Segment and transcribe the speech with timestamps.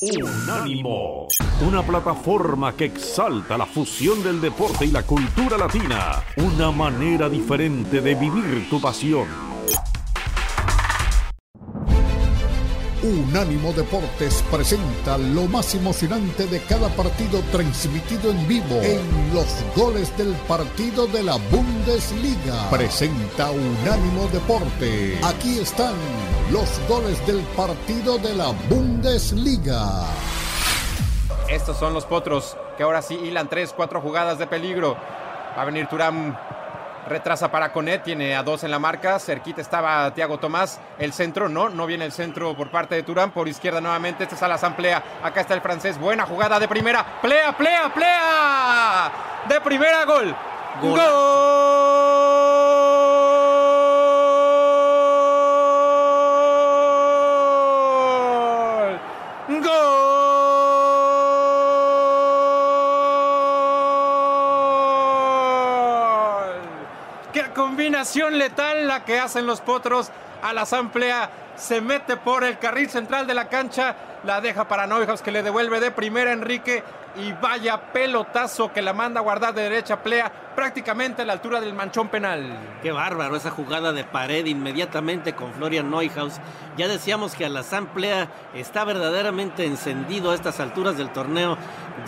[0.00, 1.26] Unánimo,
[1.60, 8.00] una plataforma que exalta la fusión del deporte y la cultura latina, una manera diferente
[8.00, 9.26] de vivir tu pasión.
[13.02, 19.00] Unánimo Deportes presenta lo más emocionante de cada partido transmitido en vivo en
[19.34, 22.70] los goles del partido de la Bundesliga.
[22.70, 25.18] Presenta Unánimo Deporte.
[25.24, 25.94] Aquí están
[26.52, 28.87] los goles del partido de la Bundesliga.
[31.48, 34.96] Estos son los potros que ahora sí hilan tres, cuatro jugadas de peligro.
[35.56, 36.36] Va a venir Turán,
[37.06, 39.18] retrasa para Conet, tiene a dos en la marca.
[39.18, 40.80] Cerquita estaba Tiago Tomás.
[40.98, 43.30] El centro, no, no viene el centro por parte de Turán.
[43.30, 45.02] Por izquierda nuevamente, este es Alas Amplea.
[45.22, 47.20] Acá está el francés, buena jugada de primera.
[47.22, 49.12] Plea, plea, plea.
[49.48, 50.34] De primera, gol.
[50.82, 52.47] Gol.
[67.54, 70.10] Combinación letal la que hacen los potros.
[70.42, 74.86] A la amplía se mete por el carril central de la cancha, la deja para
[74.86, 76.82] Neuhaus que le devuelve de primera Enrique
[77.16, 81.60] y vaya pelotazo que la manda a guardar de derecha Plea prácticamente a la altura
[81.60, 82.42] del manchón penal.
[82.82, 86.40] Qué bárbaro esa jugada de pared inmediatamente con Florian Neuhaus.
[86.76, 87.62] Ya decíamos que a la
[87.94, 91.56] Plea está verdaderamente encendido a estas alturas del torneo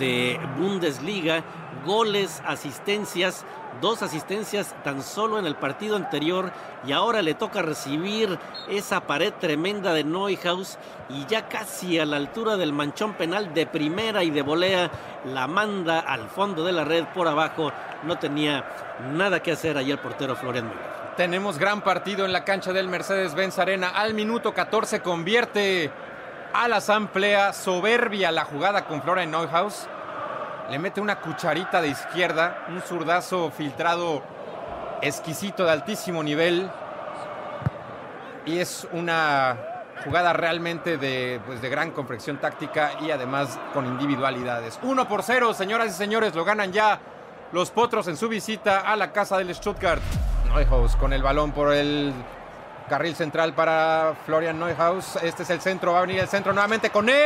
[0.00, 1.44] de Bundesliga.
[1.86, 3.44] Goles, asistencias,
[3.80, 6.50] dos asistencias tan solo en el partido anterior
[6.84, 8.36] y ahora le toca recibir
[8.68, 10.76] esa pared tremenda de Neuhaus
[11.08, 14.90] y ya casi a la altura del manchón penal de primera y de volea
[15.24, 17.70] la manda al fondo de la red por abajo.
[18.02, 18.64] No tenía
[19.12, 21.00] nada que hacer ahí el portero Florian Müller.
[21.16, 23.90] Tenemos gran partido en la cancha del Mercedes-Benz Arena.
[23.90, 25.90] Al minuto 14 convierte
[26.52, 29.86] a la Samplea soberbia la jugada con Florian Neuhaus
[30.70, 34.22] le mete una cucharita de izquierda, un zurdazo filtrado
[35.02, 36.70] exquisito de altísimo nivel.
[38.46, 39.56] Y es una
[40.04, 44.78] jugada realmente de, pues, de gran confección táctica y además con individualidades.
[44.82, 47.00] Uno por cero, señoras y señores, lo ganan ya
[47.52, 50.02] los potros en su visita a la casa del Stuttgart.
[50.54, 52.12] Neuhaus con el balón por el
[52.88, 55.16] carril central para Florian Neuhaus.
[55.22, 57.16] Este es el centro, va a venir el centro nuevamente con él.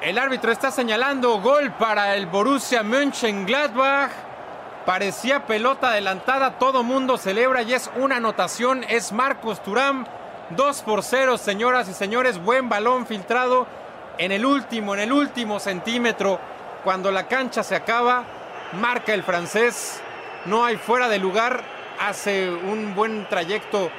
[0.00, 4.10] El árbitro está señalando gol para el Borussia Mönchengladbach.
[4.86, 8.84] Parecía pelota adelantada, todo mundo celebra y es una anotación.
[8.88, 10.08] Es Marcos Turán,
[10.50, 12.42] 2 por 0, señoras y señores.
[12.42, 13.66] Buen balón filtrado
[14.16, 16.40] en el último, en el último centímetro.
[16.84, 18.24] Cuando la cancha se acaba,
[18.80, 20.00] marca el francés.
[20.46, 21.62] No hay fuera de lugar,
[22.00, 23.90] hace un buen trayecto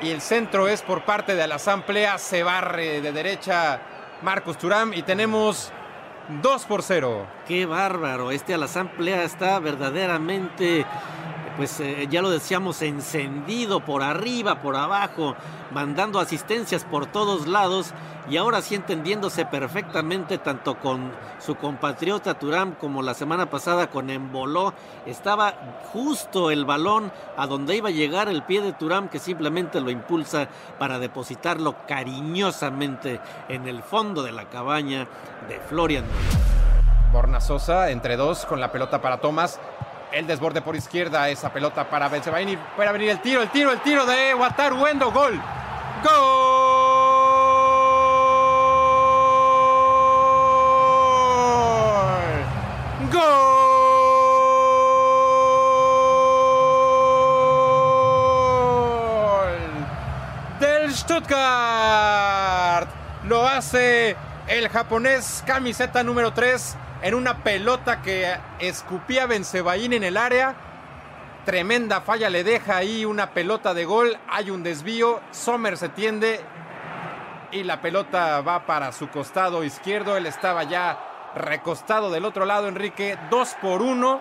[0.00, 2.16] y el centro es por parte de la Asamblea.
[2.18, 3.80] Se barre de derecha
[4.22, 5.72] Marcos Turán y tenemos
[6.42, 7.26] 2 por 0.
[7.46, 10.86] Qué bárbaro, este Alasamplea está verdaderamente
[11.56, 15.34] pues eh, ya lo decíamos, encendido por arriba, por abajo,
[15.72, 17.92] mandando asistencias por todos lados
[18.28, 24.10] y ahora sí entendiéndose perfectamente tanto con su compatriota Turam como la semana pasada con
[24.10, 24.74] Emboló.
[25.06, 25.54] Estaba
[25.92, 29.90] justo el balón a donde iba a llegar el pie de Turam que simplemente lo
[29.90, 35.06] impulsa para depositarlo cariñosamente en el fondo de la cabaña
[35.48, 36.04] de Florian.
[37.12, 39.60] Borna Sosa entre dos con la pelota para Tomás.
[40.12, 42.56] El desborde por izquierda, esa pelota para Benzebaini.
[42.76, 45.10] Puede venir el tiro, el tiro, el tiro de Wataru Wendo.
[45.10, 45.40] Gol.
[46.02, 46.12] Gol.
[53.12, 53.46] Gol.
[60.60, 62.88] Del Stuttgart.
[63.24, 70.16] Lo hace el japonés camiseta número 3 en una pelota que escupía Benzebaín en el
[70.16, 70.54] área.
[71.44, 74.16] Tremenda falla le deja ahí una pelota de gol.
[74.28, 75.20] Hay un desvío.
[75.30, 76.40] Sommer se tiende
[77.52, 80.16] y la pelota va para su costado izquierdo.
[80.16, 80.98] Él estaba ya
[81.34, 83.18] recostado del otro lado, Enrique.
[83.30, 84.20] Dos por uno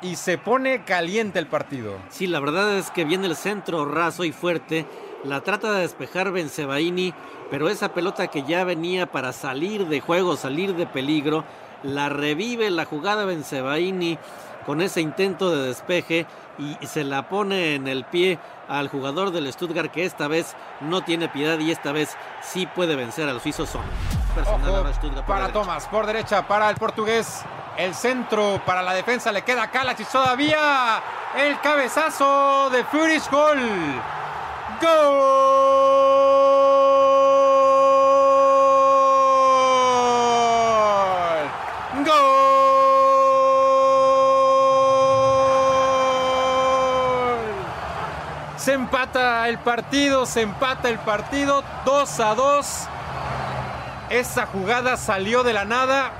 [0.00, 1.96] y se pone caliente el partido.
[2.08, 4.86] Sí, la verdad es que viene el centro raso y fuerte.
[5.24, 7.12] La trata de despejar Benzebaini,
[7.50, 11.44] pero esa pelota que ya venía para salir de juego, salir de peligro,
[11.82, 14.18] la revive la jugada Benzebaini
[14.66, 16.26] con ese intento de despeje
[16.58, 18.38] y se la pone en el pie
[18.68, 22.96] al jugador del Stuttgart que esta vez no tiene piedad y esta vez sí puede
[22.96, 23.82] vencer al suizo Son.
[24.34, 24.92] Personal
[25.26, 27.42] para Tomás, por derecha, para el portugués.
[27.76, 31.00] El centro para la defensa le queda a Kalachich todavía.
[31.36, 33.60] El cabezazo de Furish Gol.
[34.82, 35.77] Gol.
[48.58, 52.88] Se empata el partido, se empata el partido 2 a 2.
[54.10, 56.10] Esa jugada salió de la nada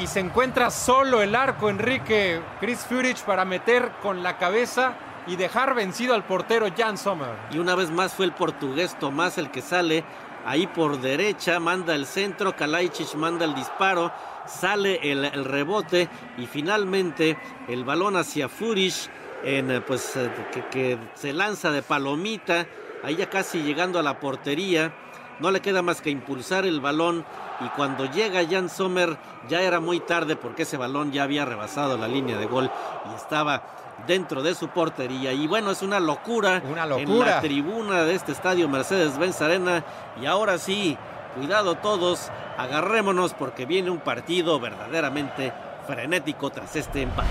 [0.00, 4.94] y se encuentra solo el arco Enrique Chris Furich para meter con la cabeza
[5.28, 7.36] y dejar vencido al portero Jan Sommer.
[7.52, 10.02] Y una vez más fue el portugués Tomás el que sale
[10.44, 14.10] ahí por derecha, manda el centro, Kalajdzic manda el disparo,
[14.44, 17.38] sale el, el rebote y finalmente
[17.68, 19.08] el balón hacia Furich
[19.44, 22.66] en, eh, pues, eh, que, que se lanza de palomita,
[23.02, 24.92] ahí ya casi llegando a la portería.
[25.38, 27.24] No le queda más que impulsar el balón
[27.60, 29.16] y cuando llega Jan Sommer
[29.48, 32.70] ya era muy tarde porque ese balón ya había rebasado la línea de gol
[33.10, 33.62] y estaba
[34.06, 35.32] dentro de su portería.
[35.32, 37.26] Y bueno, es una locura, Una en locura.
[37.36, 39.82] la tribuna de este estadio Mercedes-Benz Arena.
[40.20, 40.98] Y ahora sí,
[41.34, 45.54] cuidado todos, agarrémonos porque viene un partido verdaderamente
[45.86, 47.28] frenético tras este empate.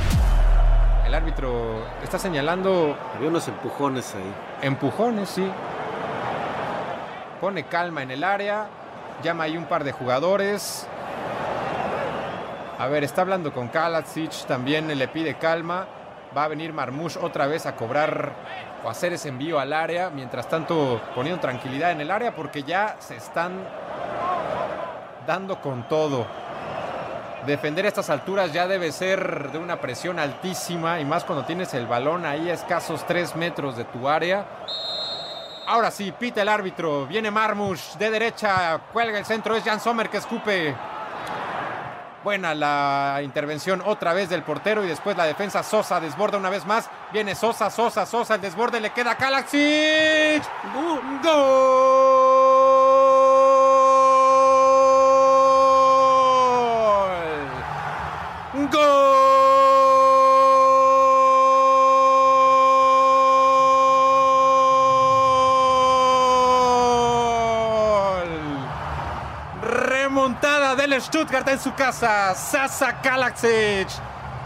[1.10, 4.32] El árbitro está señalando Había unos empujones ahí.
[4.62, 5.52] empujones, sí.
[7.42, 8.68] Pone calma en el área.
[9.24, 10.86] Llama ahí un par de jugadores.
[12.78, 15.88] A ver, está hablando con Kalacic, también le pide calma.
[16.38, 18.32] Va a venir Marmouche otra vez a cobrar
[18.84, 20.12] o hacer ese envío al área.
[20.12, 23.54] Mientras tanto, poniendo tranquilidad en el área porque ya se están
[25.26, 26.28] dando con todo.
[27.46, 31.74] Defender a estas alturas ya debe ser de una presión altísima y más cuando tienes
[31.74, 34.46] el balón ahí a escasos 3 metros de tu área.
[35.66, 37.08] Ahora sí, pita el árbitro.
[37.08, 40.76] Viene Marmush de derecha, cuelga el centro, es Jan Sommer que escupe.
[42.24, 46.66] Buena la intervención otra vez del portero y después la defensa Sosa desborda una vez
[46.66, 46.90] más.
[47.14, 50.44] Viene Sosa, Sosa, Sosa, el desborde le queda a Kalacic.
[51.24, 51.99] ¡Gol!
[71.10, 72.36] Stuttgart en su casa.
[72.36, 73.88] Sasa Kalacic.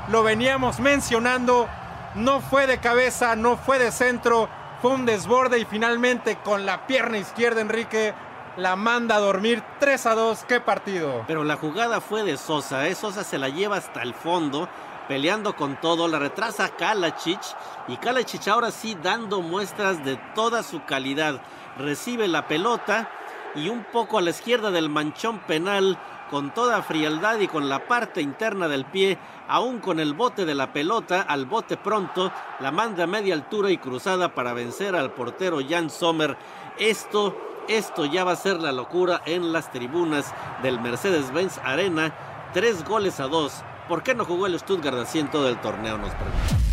[0.07, 1.67] Lo veníamos mencionando.
[2.15, 4.47] No fue de cabeza, no fue de centro.
[4.81, 8.13] Fue un desborde y finalmente con la pierna izquierda Enrique
[8.55, 10.45] la manda a dormir 3 a 2.
[10.45, 11.25] ¡Qué partido!
[11.27, 12.95] Pero la jugada fue de Sosa, ¿eh?
[12.95, 14.69] Sosa se la lleva hasta el fondo,
[15.09, 17.41] peleando con todo, la retrasa Kalacic
[17.89, 21.41] y Kalacic ahora sí dando muestras de toda su calidad.
[21.77, 23.09] Recibe la pelota
[23.55, 25.97] y un poco a la izquierda del manchón penal,
[26.33, 30.55] con toda frialdad y con la parte interna del pie, aún con el bote de
[30.55, 35.11] la pelota, al bote pronto, la manda a media altura y cruzada para vencer al
[35.11, 36.35] portero Jan Sommer.
[36.79, 37.37] Esto
[37.67, 40.33] esto ya va a ser la locura en las tribunas
[40.63, 42.11] del Mercedes-Benz Arena.
[42.51, 43.53] Tres goles a dos.
[43.87, 45.99] ¿Por qué no jugó el Stuttgart así en todo el torneo?
[45.99, 46.72] Nos preguntan.